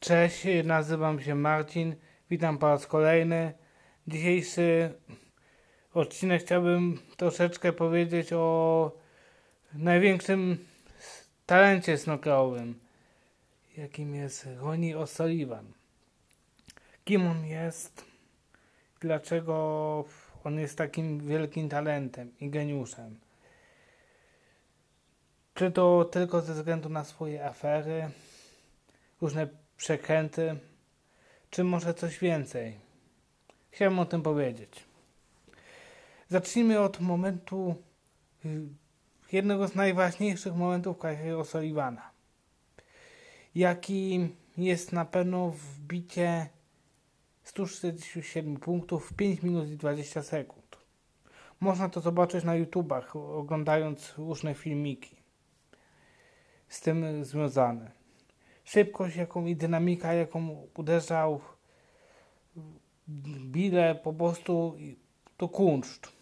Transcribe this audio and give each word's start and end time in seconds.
Cześć, 0.00 0.44
nazywam 0.64 1.20
się 1.20 1.34
Marcin. 1.34 1.96
Witam 2.30 2.58
po 2.58 2.68
raz 2.68 2.86
kolejny. 2.86 3.52
Dzisiejszy 4.06 4.94
odcinek 5.94 6.42
chciałbym 6.42 6.98
troszeczkę 7.16 7.72
powiedzieć 7.72 8.32
o 8.32 8.92
największym 9.74 10.58
talencie 11.46 11.98
snookerowym, 11.98 12.80
jakim 13.76 14.14
jest 14.14 14.48
Ronnie 14.60 14.96
O'Sullivan. 14.96 15.64
Kim 17.04 17.26
on 17.26 17.46
jest? 17.46 18.04
Dlaczego 19.00 20.04
on 20.44 20.58
jest 20.58 20.78
takim 20.78 21.26
wielkim 21.26 21.68
talentem 21.68 22.32
i 22.40 22.50
geniuszem? 22.50 23.20
Czy 25.54 25.70
to 25.70 26.04
tylko 26.04 26.40
ze 26.40 26.54
względu 26.54 26.88
na 26.88 27.04
swoje 27.04 27.44
afery, 27.46 28.10
różne 29.20 29.48
przekręty, 29.78 30.58
czy 31.50 31.64
może 31.64 31.94
coś 31.94 32.18
więcej? 32.18 32.78
Chciałbym 33.70 33.98
o 33.98 34.06
tym 34.06 34.22
powiedzieć. 34.22 34.84
Zacznijmy 36.28 36.80
od 36.80 37.00
momentu, 37.00 37.74
y, 38.44 38.68
jednego 39.32 39.68
z 39.68 39.74
najważniejszych 39.74 40.54
momentów 40.54 40.98
kariery 40.98 41.36
O'Sullivana, 41.36 42.02
jaki 43.54 44.28
jest 44.56 44.92
na 44.92 45.04
pewno 45.04 45.50
wbicie 45.50 46.48
147 47.42 48.56
punktów 48.56 49.10
w 49.10 49.14
5 49.14 49.42
minut 49.42 49.68
i 49.68 49.76
20 49.76 50.22
sekund. 50.22 50.76
Można 51.60 51.88
to 51.88 52.00
zobaczyć 52.00 52.44
na 52.44 52.54
YouTubach, 52.54 53.16
oglądając 53.16 54.14
różne 54.18 54.54
filmiki 54.54 55.16
z 56.68 56.80
tym 56.80 57.24
związane. 57.24 57.97
Szybkość 58.68 59.16
jaką 59.16 59.46
i 59.46 59.56
dynamika, 59.56 60.14
jaką 60.14 60.66
uderzał 60.76 61.40
bile, 63.50 63.94
po 63.94 64.12
prostu 64.12 64.74
to 65.36 65.48
kunszt. 65.48 66.12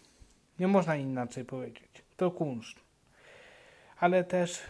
Nie 0.59 0.67
można 0.67 0.95
inaczej 0.95 1.45
powiedzieć. 1.45 2.03
To 2.17 2.31
kunszt. 2.31 2.79
Ale 3.99 4.23
też 4.23 4.61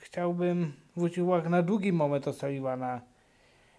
chciałbym 0.00 0.72
zwrócić 0.96 1.18
uwagę 1.18 1.48
na 1.50 1.62
drugi 1.62 1.92
moment 1.92 2.26
O'Sullivana. 2.26 3.00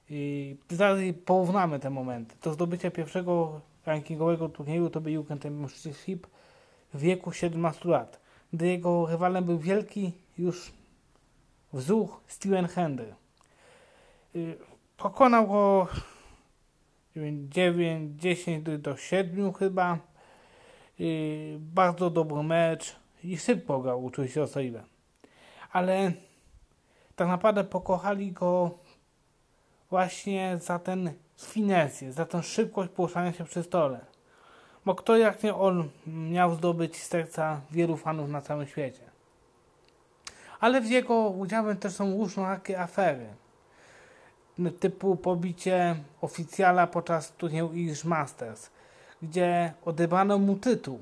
I 0.09 0.56
zaraz 0.70 1.00
porównamy 1.25 1.80
te 1.80 1.90
momenty. 1.90 2.36
To 2.42 2.53
zdobycie 2.53 2.92
pierwszego 2.92 3.62
rankingowego 3.86 4.50
turnieju 4.50 4.90
to 4.90 5.02
był 5.02 5.22
UK 5.22 5.28
Championship 5.28 6.28
w 6.94 7.00
wieku 7.00 7.31
17 7.31 7.90
lat, 7.90 8.20
gdy 8.53 8.68
jego 8.68 9.06
rywalem 9.06 9.44
był 9.44 9.59
wielki 9.59 10.12
już 10.38 10.72
wzór 11.73 12.09
Steven 12.28 12.68
Hendry. 12.68 13.19
Y, 14.35 14.58
pokonał 14.97 15.47
go 15.47 15.88
9, 17.16 18.22
10 18.22 18.77
do 18.80 18.97
7 18.97 19.53
chyba. 19.53 19.97
Y, 20.99 21.58
bardzo 21.59 22.09
dobry 22.09 22.44
mecz 22.44 22.95
i 23.23 23.38
szybko 23.38 23.80
grał 23.80 24.05
oczywiście 24.05 24.41
O'Sullivan. 24.41 24.83
Ale 25.72 26.11
tak 27.16 27.27
naprawdę 27.27 27.63
pokochali 27.63 28.31
go 28.31 28.72
właśnie 29.89 30.57
za 30.61 30.80
ten 30.80 31.13
finesję, 31.38 32.13
za 32.13 32.25
tę 32.25 32.44
szybkość 32.44 32.91
poruszania 32.91 33.33
się 33.33 33.44
przy 33.44 33.63
stole. 33.63 34.05
Bo 34.85 34.95
kto 34.95 35.17
jak 35.17 35.44
nie 35.44 35.55
on 35.55 35.89
miał 36.07 36.55
zdobyć 36.55 37.03
serca 37.03 37.61
wielu 37.72 37.97
fanów 37.97 38.30
na 38.30 38.41
całym 38.41 38.67
świecie. 38.67 39.02
Ale 40.59 40.81
z 40.81 40.89
jego 40.89 41.16
udziałem 41.16 41.77
też 41.77 41.94
są 41.94 42.17
różnorakie 42.17 42.80
afery. 42.80 43.27
Typu 44.80 45.16
pobicie 45.16 45.96
oficjala 46.22 46.88
podczas 46.88 47.32
turnieju 47.32 47.74
Irish 47.74 48.06
Masters, 48.06 48.70
gdzie 49.22 49.74
odebrano 49.86 50.38
mu 50.38 50.56
tytuł. 50.56 51.00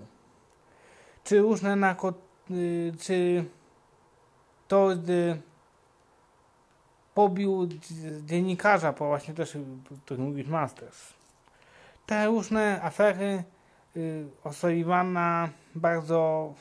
Czy 1.24 1.40
różne 1.40 1.76
nako... 1.76 2.14
Y, 2.52 2.94
czy 3.00 3.46
to 4.68 4.88
gdy 4.96 5.42
pobił 7.14 7.68
dziennikarza 8.26 8.94
po 8.94 9.08
właśnie 9.08 9.34
też 9.34 9.58
turnieju 10.06 10.38
Irish 10.38 10.50
Masters. 10.50 11.14
Te 12.06 12.26
różne 12.26 12.82
afery 12.82 13.44
y, 13.98 14.28
O'Sullivana 14.44 15.50
bardzo 15.76 16.54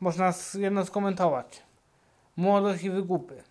można 0.00 0.32
jedno 0.54 0.84
skomentować 0.84 1.62
młodość 2.36 2.84
i 2.84 2.90
wygupy. 2.90 3.42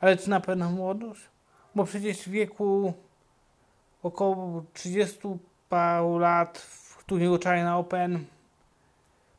Ale 0.00 0.16
czy 0.16 0.30
na 0.30 0.40
pewno 0.40 0.70
młodość? 0.70 1.31
Bo 1.74 1.84
przecież 1.84 2.18
w 2.18 2.28
wieku 2.28 2.92
około 4.02 4.64
30 4.72 5.18
paru 5.68 6.18
lat 6.18 6.58
w 6.58 7.04
turnieju 7.04 7.38
China 7.38 7.78
Open 7.78 8.24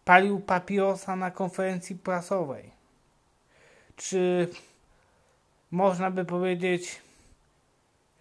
palił 0.06 0.40
papierosa 0.40 1.16
na 1.16 1.32
konferencji 1.32 1.96
prasowej. 1.96 2.72
Czy 3.96 4.50
można 5.72 6.12
by 6.12 6.26
powiedzieć 6.26 7.02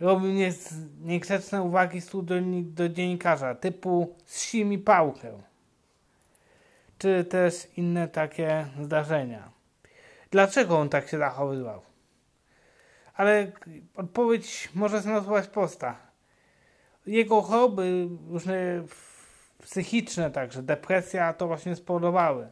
robił 0.00 0.30
nie, 0.30 0.52
niegrzeczne 1.00 1.62
uwagi 1.62 2.00
do, 2.22 2.34
do 2.62 2.88
dziennikarza 2.88 3.54
typu 3.54 4.14
zsi 4.26 4.64
mi 4.64 4.78
pałkę 4.78 5.32
czy 7.02 7.24
też 7.24 7.68
inne 7.76 8.08
takie 8.08 8.66
zdarzenia. 8.82 9.50
Dlaczego 10.30 10.78
on 10.78 10.88
tak 10.88 11.08
się 11.08 11.18
zachowywał? 11.18 11.82
Ale 13.22 13.52
odpowiedź 13.94 14.70
może 14.74 15.00
znaleźć 15.00 15.48
prosta. 15.48 15.96
Jego 17.06 17.42
choroby 17.42 18.08
różne 18.28 18.82
psychiczne 19.62 20.30
także, 20.30 20.62
depresja 20.62 21.32
to 21.32 21.46
właśnie 21.46 21.76
spowodowały. 21.76 22.50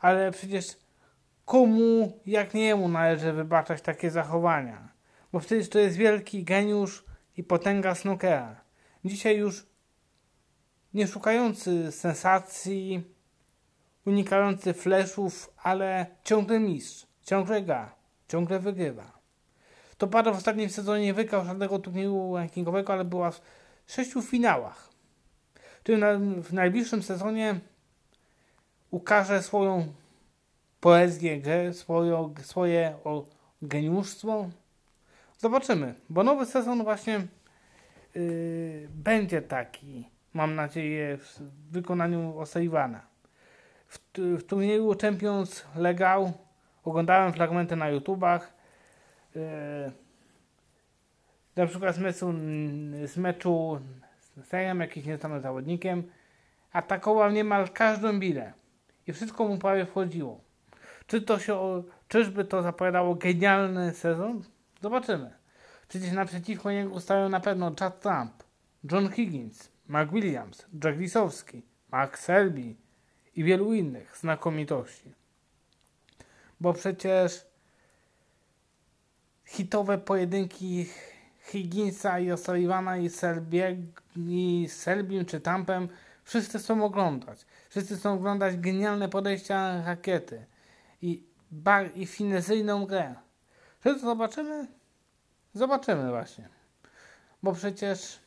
Ale 0.00 0.30
przecież 0.30 0.76
komu 1.44 2.20
jak 2.26 2.54
nie 2.54 2.64
jemu 2.64 2.88
należy 2.88 3.32
wybaczać 3.32 3.82
takie 3.82 4.10
zachowania? 4.10 4.88
Bo 5.32 5.40
przecież 5.40 5.68
to 5.68 5.78
jest 5.78 5.96
wielki 5.96 6.44
geniusz 6.44 7.04
i 7.36 7.44
potęga 7.44 7.94
snookera. 7.94 8.60
Dzisiaj 9.04 9.36
już 9.36 9.66
nie 10.94 11.06
szukający 11.06 11.92
sensacji, 11.92 13.04
unikający 14.06 14.74
fleszów, 14.74 15.54
ale 15.62 16.06
ciągle 16.24 16.60
mistrz, 16.60 17.06
ciągle 17.22 17.62
gra, 17.62 17.94
ciągle 18.28 18.58
wygrywa. 18.58 19.23
To 19.98 20.06
pada 20.06 20.32
w 20.32 20.36
ostatnim 20.36 20.70
sezonie 20.70 21.04
nie 21.04 21.14
wygrał 21.14 21.44
żadnego 21.44 21.78
turnieju 21.78 22.36
rankingowego, 22.36 22.92
ale 22.92 23.04
była 23.04 23.30
w 23.30 23.40
sześciu 23.86 24.22
finałach. 24.22 24.90
Którym 25.80 26.42
w 26.42 26.52
najbliższym 26.52 27.02
sezonie 27.02 27.60
ukaże 28.90 29.42
swoją 29.42 29.92
poezję, 30.80 31.40
grę, 31.40 31.72
swoją, 31.72 32.34
swoje 32.42 32.96
o, 33.04 33.24
geniuszstwo. 33.62 34.50
Zobaczymy, 35.38 35.94
bo 36.10 36.22
nowy 36.22 36.46
sezon 36.46 36.84
właśnie 36.84 37.26
yy, 38.14 38.88
będzie 38.94 39.42
taki, 39.42 40.08
mam 40.34 40.54
nadzieję, 40.54 41.18
w 41.18 41.40
wykonaniu 41.70 42.34
O'Sullivana 42.38 43.00
w, 43.94 43.98
w 44.38 44.42
turnieju 44.46 44.94
Champions 45.02 45.64
Legal 45.76 46.32
oglądałem 46.84 47.32
fragmenty 47.32 47.76
na 47.76 47.88
YouTubach. 47.88 48.53
Yy, 49.34 49.92
na 51.56 51.66
przykład 51.66 51.94
z 51.94 51.98
meczu, 51.98 52.34
z 53.04 53.16
meczu 53.16 53.80
z 54.20 54.46
Sejem, 54.46 54.80
jakimś 54.80 55.06
nieznanym 55.06 55.40
zawodnikiem, 55.40 56.10
atakował 56.72 57.30
niemal 57.30 57.68
każdą 57.68 58.18
bilę 58.18 58.52
i 59.06 59.12
wszystko 59.12 59.48
mu 59.48 59.58
prawie 59.58 59.86
wchodziło. 59.86 60.40
Czy 61.06 61.22
to 61.22 61.38
się, 61.38 61.82
czyżby 62.08 62.44
to 62.44 62.62
zapowiadało 62.62 63.14
genialny 63.14 63.94
sezon? 63.94 64.42
Zobaczymy. 64.82 65.30
Przecież 65.88 66.12
naprzeciwko 66.12 66.70
niego 66.70 67.00
stają 67.00 67.28
na 67.28 67.40
pewno 67.40 67.74
Chad 67.80 68.00
Trump, 68.00 68.32
John 68.92 69.12
Higgins, 69.12 69.70
Mark 69.88 70.12
Williams, 70.12 70.66
Jack 70.84 70.98
Lisowski, 70.98 71.62
Mark 71.92 72.18
Selby, 72.18 72.74
i 73.36 73.44
wielu 73.44 73.74
innych 73.74 74.16
znakomitości. 74.16 75.14
Bo 76.60 76.72
przecież 76.72 77.46
hitowe 79.54 79.98
pojedynki 79.98 80.86
Higginsa 81.40 82.18
i 82.18 82.32
O'Sullivana 82.32 82.98
i, 82.98 83.10
i 84.16 84.68
Selbim 84.68 85.24
czy 85.24 85.40
Tampem 85.40 85.88
wszyscy 86.24 86.58
chcą 86.58 86.84
oglądać. 86.84 87.46
Wszyscy 87.68 87.96
chcą 87.96 88.14
oglądać 88.14 88.56
genialne 88.56 89.08
podejścia 89.08 89.84
rakiety 89.84 90.46
i, 91.02 91.22
bar, 91.50 91.90
i 91.94 92.06
finezyjną 92.06 92.86
grę. 92.86 93.14
Czy 93.82 93.94
to 93.94 93.98
zobaczymy? 93.98 94.66
Zobaczymy 95.54 96.10
właśnie. 96.10 96.48
Bo 97.42 97.52
przecież 97.52 98.18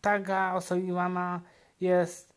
ta 0.00 0.18
gra 0.18 0.54
O'Sullivana 0.54 1.40
jest 1.80 2.34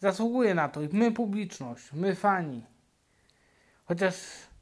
zasługuje 0.00 0.54
na 0.54 0.68
to 0.68 0.82
i 0.82 0.88
my 0.92 1.12
publiczność, 1.12 1.92
my 1.92 2.14
fani. 2.14 2.66
Chociaż 3.84 4.14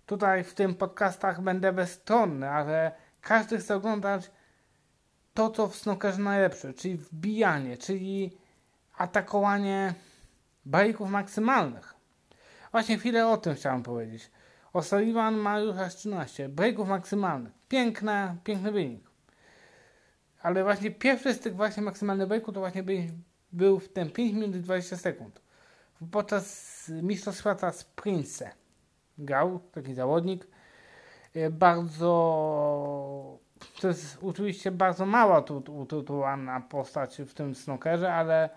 tutaj 0.08 0.44
w 0.44 0.54
tym 0.54 0.74
podcastach 0.74 1.42
będę 1.42 1.72
bezstronny, 1.72 2.50
ale 2.50 2.92
każdy 3.20 3.58
chce 3.58 3.76
oglądać 3.76 4.30
to, 5.34 5.50
co 5.50 5.68
w 5.68 5.76
snookerze 5.76 6.18
najlepsze, 6.18 6.74
czyli 6.74 6.96
wbijanie, 6.96 7.76
czyli 7.76 8.38
atakowanie 8.96 9.94
breaków 10.64 11.10
maksymalnych. 11.10 11.94
Właśnie 12.72 12.98
chwilę 12.98 13.28
o 13.28 13.36
tym 13.36 13.54
chciałem 13.54 13.82
powiedzieć. 13.82 14.30
O'Sullivan 14.74 15.36
ma 15.36 15.58
już 15.58 15.76
aż 15.76 15.96
13 15.96 16.48
breaków 16.48 16.88
maksymalnych. 16.88 17.52
Piękne, 17.68 18.36
piękny 18.44 18.72
wynik. 18.72 19.10
Ale 20.42 20.64
właśnie 20.64 20.90
pierwszy 20.90 21.34
z 21.34 21.40
tych 21.40 21.56
właśnie 21.56 21.82
maksymalnych 21.82 22.28
breaków 22.28 22.54
to 22.54 22.60
właśnie 22.60 22.84
był 23.52 23.80
w 23.80 23.88
ten 23.88 24.10
5 24.10 24.34
minut 24.34 24.56
i 24.56 24.60
20 24.60 24.96
sekund. 24.96 25.40
Podczas 26.10 26.88
Mistrzostw 27.02 27.40
Świata 27.40 27.72
z 27.72 27.84
Prince 27.84 28.44
grał 29.18 29.60
taki 29.72 29.94
zawodnik. 29.94 30.46
E, 31.34 31.50
bardzo 31.50 32.08
to 33.80 33.88
jest 33.88 34.18
oczywiście 34.22 34.70
bardzo 34.70 35.06
mała 35.06 35.44
utytułowana 35.68 36.60
postać 36.60 37.16
w 37.18 37.34
tym 37.34 37.54
snookerze, 37.54 38.14
ale 38.14 38.50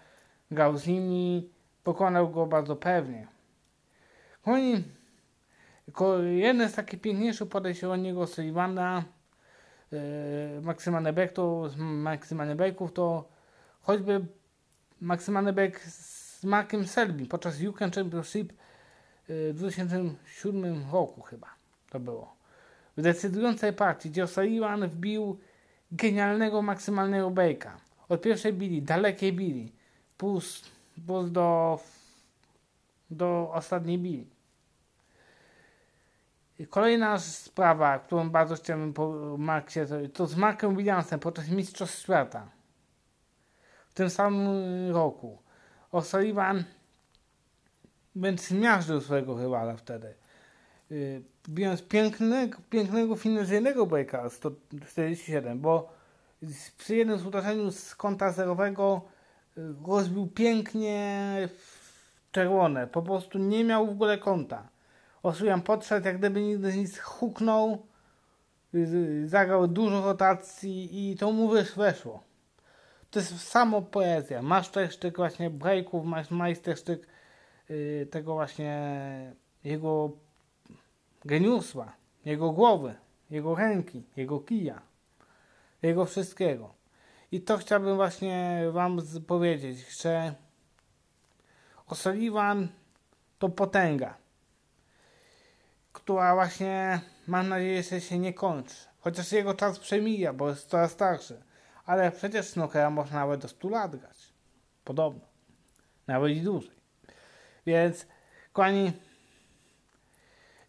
grał 0.51 0.77
z 0.77 0.87
nimi, 0.87 1.49
pokonał 1.83 2.29
go 2.29 2.45
bardzo 2.45 2.75
pewnie. 2.75 3.27
Oni, 4.45 4.83
jeden 6.35 6.69
z 6.69 6.73
takich 6.73 7.01
piękniejszych 7.01 7.49
podejść 7.49 7.83
od 7.83 7.99
niego 7.99 8.27
Sullivana, 8.27 9.03
yy, 9.91 9.99
maksymalny 10.61 11.13
back 11.13 11.33
to, 11.33 11.69
z 11.69 11.75
maksymalny 11.77 12.55
backów 12.55 12.93
to 12.93 13.29
choćby 13.81 14.25
maksymalny 15.01 15.53
back 15.53 15.79
z 15.79 16.43
Markiem 16.43 16.87
Selby 16.87 17.25
podczas 17.25 17.61
UK 17.61 17.79
Championship 17.79 18.53
w 19.29 19.53
2007 19.53 20.85
roku 20.91 21.21
chyba 21.21 21.47
to 21.89 22.00
było. 22.00 22.35
W 22.97 23.01
decydującej 23.01 23.73
partii, 23.73 24.09
gdzie 24.09 24.23
O'Sullivan 24.23 24.88
wbił 24.88 25.39
genialnego 25.91 26.62
maksymalnego 26.62 27.29
bejka. 27.29 27.77
Od 28.09 28.21
pierwszej 28.21 28.53
bili, 28.53 28.81
dalekiej 28.81 29.33
bili, 29.33 29.71
plus, 30.18 30.63
plus 31.07 31.31
do, 31.31 31.79
do 33.09 33.51
ostatniej 33.53 34.00
bili. 34.00 34.27
Kolejna 36.69 37.19
sprawa, 37.19 38.00
którą 38.00 38.29
bardzo 38.29 38.56
chciałbym 38.56 38.94
po 38.94 39.38
Marksie, 39.38 39.79
to 40.13 40.27
z 40.27 40.35
Markiem 40.35 40.75
Williamsem 40.75 41.19
podczas 41.19 41.50
Mistrzostw 41.50 42.00
Świata. 42.00 42.47
W 43.89 43.94
tym 43.94 44.09
samym 44.09 44.91
roku. 44.91 45.38
O'Sullivan 45.91 46.63
będzie 48.15 48.43
zmiażdżył 48.43 49.01
swojego 49.01 49.37
rywala 49.37 49.75
wtedy. 49.75 50.13
Y, 50.91 51.21
bijąc 51.49 51.81
pięknego, 51.81 52.57
pięknego 52.69 53.15
finezyjnego 53.15 53.85
breaka 53.85 54.29
147, 54.29 55.59
bo 55.59 55.93
przy 56.77 56.95
jednym 56.95 57.19
z 57.19 57.25
uderzeniu 57.25 57.71
z 57.71 57.95
kąta 57.95 58.31
zerowego 58.31 59.01
y, 59.57 59.61
rozbił 59.87 60.27
pięknie 60.27 61.49
czerwone. 62.31 62.87
Po 62.87 63.01
prostu 63.01 63.37
nie 63.37 63.63
miał 63.63 63.87
w 63.87 63.89
ogóle 63.89 64.17
kąta. 64.17 64.67
Osurian 65.23 65.61
podszedł, 65.61 66.05
jak 66.07 66.17
gdyby 66.17 66.41
nigdy 66.41 66.77
nic 66.77 66.99
huknął, 66.99 67.85
y, 68.73 69.23
zagrał 69.27 69.67
dużo 69.67 70.01
rotacji 70.05 71.11
i 71.11 71.15
to 71.15 71.31
mu 71.31 71.49
weszło. 71.77 72.23
To 73.11 73.19
jest 73.19 73.47
samo 73.49 73.81
poezja. 73.81 74.41
Masz 74.41 74.69
też 74.69 74.93
sztyk 74.93 75.17
właśnie 75.17 75.49
breaków, 75.49 76.05
masz 76.05 76.31
majstersztyk 76.31 77.07
tego 78.12 78.33
właśnie 78.33 79.35
jego 79.63 80.12
geniusła, 81.25 81.94
jego 82.25 82.51
głowy, 82.51 82.95
jego 83.29 83.56
ręki, 83.56 84.03
jego 84.15 84.39
kija, 84.39 84.81
jego 85.81 86.06
wszystkiego. 86.06 86.73
I 87.31 87.41
to 87.41 87.57
chciałbym 87.57 87.95
właśnie 87.95 88.63
Wam 88.71 89.00
powiedzieć, 89.27 90.01
że 90.01 90.35
O'Sullivan 91.88 92.68
to 93.39 93.50
potęga, 93.50 94.18
która 95.94 96.35
właśnie 96.35 97.01
mam 97.27 97.50
nadzieję, 97.50 97.83
że 97.83 98.01
się 98.01 98.19
nie 98.19 98.33
kończy. 98.33 98.75
Chociaż 99.00 99.31
jego 99.31 99.53
czas 99.53 99.79
przemija, 99.79 100.33
bo 100.33 100.50
jest 100.50 100.69
coraz 100.69 100.91
starszy. 100.91 101.44
Ale 101.85 102.12
przecież 102.12 102.45
snookera 102.45 102.89
można 102.89 103.19
nawet 103.19 103.41
do 103.41 103.47
100 103.47 103.69
lat 103.69 103.95
grać. 103.95 104.33
Podobno. 104.83 105.25
Nawet 106.07 106.31
i 106.31 106.41
dłużej. 106.41 106.81
Więc, 107.65 108.07
kochani, 108.53 108.91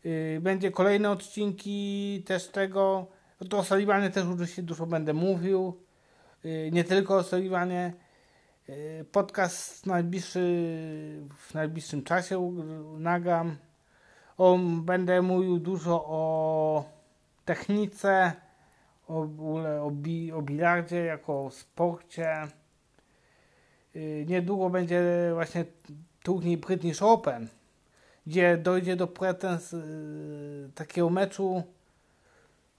Y, 0.07 0.41
będzie 0.41 0.71
kolejne 0.71 1.11
odcinki 1.11 2.23
też 2.27 2.49
tego. 2.49 3.07
To 3.51 3.59
o 3.59 3.65
Sullivanie 3.65 4.11
też 4.11 4.27
oczywiście 4.27 4.63
dużo 4.63 4.87
będę 4.87 5.13
mówił. 5.13 5.81
Y, 6.45 6.71
nie 6.73 6.85
tylko 6.85 7.17
o 7.17 7.23
Sullivanie. 7.23 7.93
Y, 8.69 9.05
podcast 9.13 9.87
najbliższy, 9.87 10.41
w 11.37 11.55
najbliższym 11.55 12.03
czasie 12.03 12.53
nagram. 12.99 13.57
O, 14.39 14.59
będę 14.83 15.23
mówił 15.23 15.59
dużo 15.59 16.05
o 16.07 16.85
technice, 17.45 18.33
o, 19.09 19.29
o, 19.83 19.91
bi, 19.91 20.33
o 20.33 20.43
bilardzie 20.43 21.05
jako 21.05 21.45
o 21.45 21.51
sporcie. 21.51 22.49
Niedługo 24.27 24.71
będzie 24.71 25.03
właśnie 25.35 25.65
turniej 26.23 26.57
British 26.57 27.03
Open 27.03 27.49
gdzie 28.27 28.57
dojdzie 28.57 28.97
do 28.97 29.07
pretens 29.07 29.73
yy, 29.73 30.71
takiego 30.75 31.11
meczu. 31.11 31.63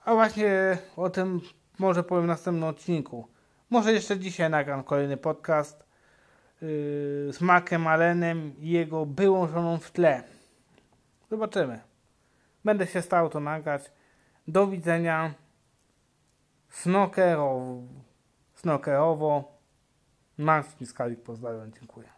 A 0.05 0.13
właśnie 0.13 0.77
o 0.95 1.09
tym 1.09 1.41
może 1.79 2.03
powiem 2.03 2.23
w 2.23 2.27
następnym 2.27 2.69
odcinku. 2.69 3.27
Może 3.69 3.93
jeszcze 3.93 4.19
dzisiaj 4.19 4.49
nagram 4.49 4.83
kolejny 4.83 5.17
podcast 5.17 5.79
yy, 6.61 6.67
z 7.33 7.41
Markiem 7.41 7.87
Allenem 7.87 8.53
i 8.59 8.69
jego 8.69 9.05
byłą 9.05 9.47
żoną 9.47 9.77
w 9.77 9.91
tle. 9.91 10.23
Zobaczymy. 11.29 11.79
Będę 12.65 12.87
się 12.87 13.01
starał 13.01 13.29
to 13.29 13.39
nagrać. 13.39 13.91
Do 14.47 14.67
widzenia. 14.67 15.33
Snookerowo. 16.69 17.81
Snookerowo. 18.55 19.57
Marcin 20.37 20.87
Skalik 20.87 21.23
pozdrawiam. 21.23 21.71
Dziękuję. 21.71 22.09